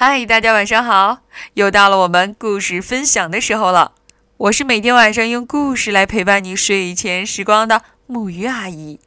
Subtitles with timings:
[0.00, 1.22] 嗨，大家晚上好！
[1.54, 3.96] 又到了我们故事分享的时候了。
[4.36, 9.00] 我是每天晚上用故事来陪伴你睡前时光的木鱼阿姨。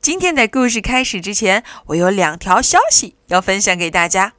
[0.00, 4.34] 今天在故事开始之前，我有两条消息要分享给大家。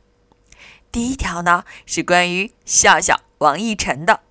[0.90, 4.22] 第一条呢是关于笑笑王逸晨的，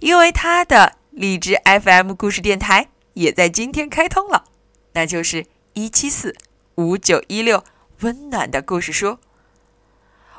[0.00, 4.46] 因为他的荔枝 FM 故事电台也在今天开通了，
[4.94, 6.34] 那就是一七四
[6.74, 7.62] 五九一六
[8.00, 9.18] 温暖的故事书。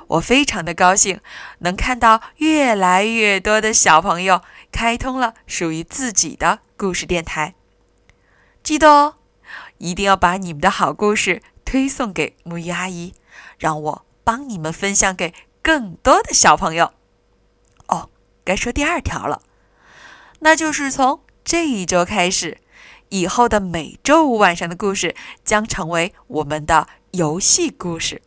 [0.08, 1.20] 我非常的高兴，
[1.60, 7.56] 能看到越来越多的小朋友开通了属于自己的故事电台。
[8.64, 9.16] 记得哦，
[9.78, 13.14] 一定要把你们的好故事推送给木鱼阿姨，
[13.58, 16.94] 让我帮你们分享给更多的小朋友。
[17.88, 18.10] 哦，
[18.44, 19.42] 该说第二条了，
[20.40, 22.60] 那就是从这一周开始，
[23.10, 28.22] 以后的每周五晚上的故事将成为我们的游戏故事。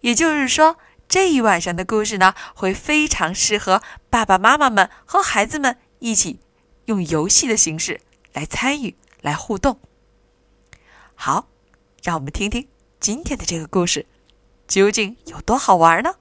[0.00, 0.76] 也就是说，
[1.08, 6.40] 这一晚上的故事呢，会非常适合爸爸妈妈们和孩子们一起
[6.86, 8.00] 用游戏的形式
[8.32, 9.78] 来参与、来互动。
[11.14, 11.48] 好，
[12.02, 12.66] 让我们听听
[12.98, 14.06] 今天的这个故事
[14.66, 16.14] 究竟有多好玩呢？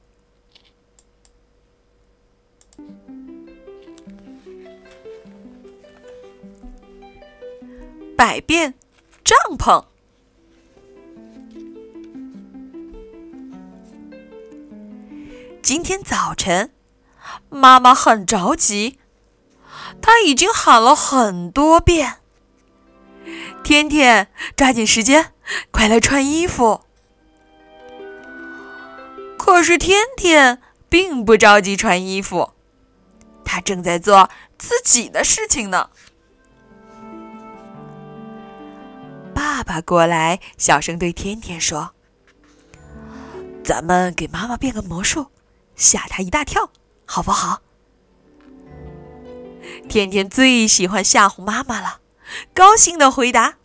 [8.18, 8.74] 百变
[9.24, 9.86] 帐篷。
[15.70, 16.74] 今天早晨，
[17.48, 18.98] 妈妈很着急，
[20.02, 22.16] 她已经喊了很多遍
[23.64, 25.32] ：“天天，抓紧时间，
[25.70, 26.86] 快来穿衣服。”
[29.38, 32.54] 可是天天并不着急穿衣服，
[33.46, 35.92] 他正在做自己的事情呢。
[39.36, 41.92] 爸爸过来，小声对天天说
[43.64, 45.28] ：“咱们给妈妈变个魔术。”
[45.80, 46.70] 吓他一大跳，
[47.06, 47.62] 好不好？
[49.88, 52.02] 天天最喜欢吓唬妈妈了，
[52.54, 53.56] 高兴的回答：“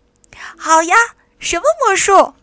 [0.56, 0.94] 好呀，
[1.39, 2.34] 什么魔术？”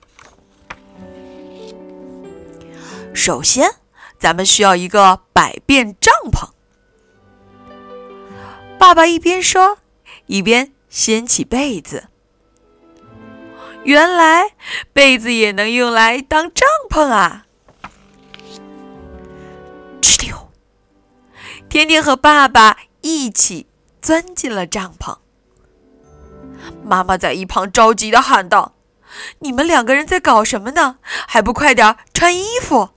[3.16, 3.76] 首先，
[4.20, 6.50] 咱们需要一个百变帐篷。
[8.78, 9.78] 爸爸一边说，
[10.26, 12.10] 一边掀起被子。
[13.84, 14.54] 原来，
[14.92, 17.46] 被子也能用来当帐篷啊！
[20.02, 20.50] 哧溜！
[21.70, 23.68] 甜甜和爸爸一起
[24.02, 25.18] 钻进了帐篷。
[26.84, 28.74] 妈妈在一旁着急的喊道
[29.40, 30.98] ：“你们两个人在搞什么呢？
[31.28, 32.90] 还不快点穿衣服！”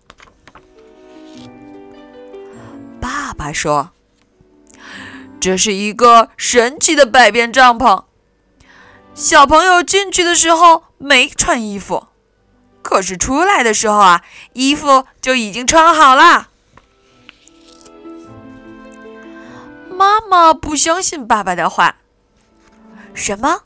[3.01, 3.91] 爸爸说
[5.41, 8.05] ：“这是一个神奇的百变帐篷。
[9.15, 12.09] 小朋友进去的时候没穿衣服，
[12.83, 16.49] 可是出来的时候啊，衣服就已经穿好了。”
[20.29, 21.97] 妈妈不相信爸爸的话。
[23.15, 23.63] 什么？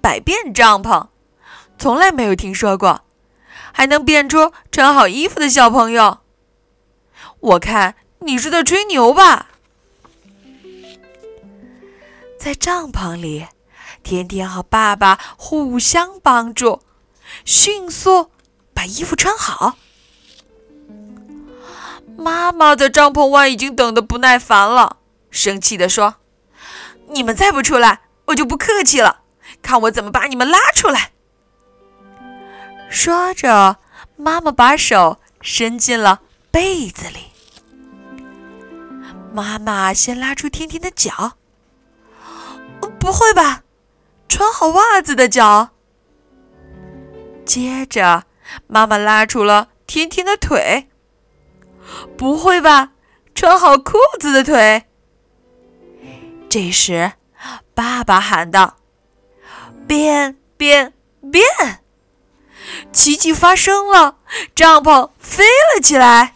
[0.00, 1.08] 百变帐篷？
[1.78, 3.02] 从来没有听说过，
[3.72, 6.18] 还能变出穿好衣服的小朋友？
[7.40, 9.46] 我看你是在吹牛吧！
[12.38, 13.46] 在帐篷里，
[14.02, 16.80] 天天和爸爸互相帮助，
[17.44, 18.30] 迅速
[18.74, 19.76] 把衣服穿好。
[22.16, 24.96] 妈妈在帐篷外已经等得不耐烦了。
[25.30, 26.16] 生气地说
[27.10, 29.22] ：“你们再不出来，我就不客气了！
[29.62, 31.12] 看我怎么把你们拉出来！”
[32.90, 33.78] 说着，
[34.16, 37.30] 妈妈把手伸进了被子里。
[39.32, 41.38] 妈妈先拉出天天的脚，
[42.98, 43.62] 不会吧？
[44.28, 45.70] 穿好袜子的脚。
[47.44, 48.24] 接着，
[48.66, 50.88] 妈妈拉出了天天的腿，
[52.16, 52.92] 不会吧？
[53.34, 54.89] 穿好裤子的腿。
[56.50, 57.12] 这时，
[57.74, 58.76] 爸爸喊道
[59.86, 60.92] ：“变变
[61.30, 61.44] 变！”
[62.92, 64.16] 奇迹发生了，
[64.52, 66.34] 帐篷飞了起来。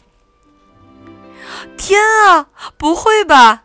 [1.76, 2.46] 天啊，
[2.76, 3.64] 不会吧！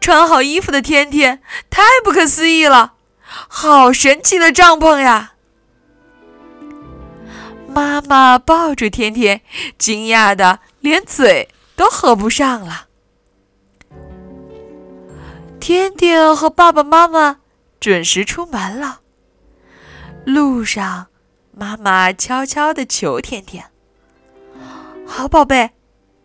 [0.00, 2.94] 穿好衣服的天天，太不可思议了！
[3.26, 5.32] 好神奇的帐篷呀！
[7.66, 9.42] 妈妈抱住天天，
[9.76, 12.86] 惊讶的连嘴都合不上了。
[15.60, 17.40] 天天和爸爸妈妈
[17.80, 19.00] 准时出门了。
[20.24, 21.08] 路上，
[21.52, 23.64] 妈妈悄悄地求天天
[25.06, 25.70] ：“好宝贝，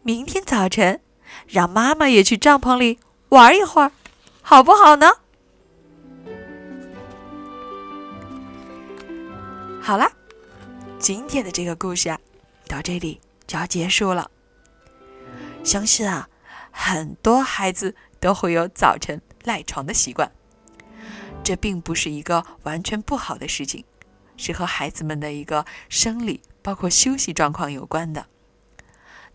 [0.03, 1.01] 明天早晨
[1.47, 2.99] 让妈妈也去帐篷里
[3.29, 3.91] 玩一会儿，
[4.41, 5.11] 好不好呢？”
[9.81, 10.11] 好啦，
[10.99, 12.19] 今天的这个故事啊，
[12.67, 13.19] 到这里。
[13.47, 14.31] 就要结束了。
[15.61, 16.29] 相信啊，
[16.71, 20.31] 很多孩子都会有早晨赖床的习惯。
[21.43, 23.83] 这并不是一个完全不好的事情，
[24.37, 28.27] 是和孩子们的一个生理包括休息状况有关的。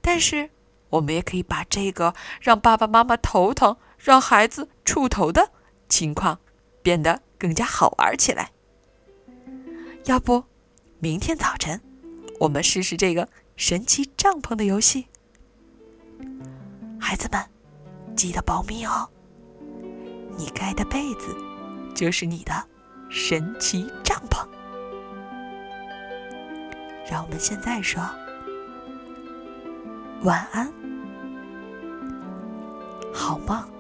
[0.01, 0.51] 但是，
[0.91, 5.51] 我们也可以把这个让爸爸妈妈头疼、让孩子触头的
[5.89, 6.39] 情况
[6.81, 8.53] 变得更加好玩起来。
[10.05, 10.45] 要不，
[11.01, 11.83] 明天早晨
[12.39, 15.09] 我们试试这个神奇帐篷的游戏？
[17.01, 17.45] 孩子们，
[18.27, 19.09] 记得保密哦。
[20.37, 21.33] 你盖的被子
[21.95, 22.53] 就是你的
[23.09, 24.45] 神奇帐篷。
[27.09, 28.03] 让我们现在说
[30.25, 30.73] 晚安，
[33.15, 33.76] 好梦。